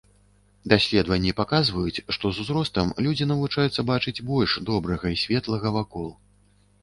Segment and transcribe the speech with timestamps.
[0.71, 6.09] Даследаванні паказваюць, што з узростам людзі навучаюцца бачыць больш добрага і светлага вакол.